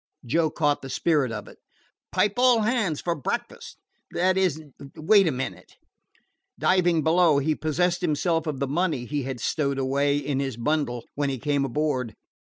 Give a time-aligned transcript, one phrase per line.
[0.25, 1.59] Joe caught the spirit of it.
[2.11, 3.77] "Pipe all hands for breakfast
[4.09, 4.59] that is
[4.95, 5.75] wait a minute."
[6.57, 11.05] Diving below, he possessed himself of the money he had stowed away in his bundle
[11.13, 12.15] when he came aboard.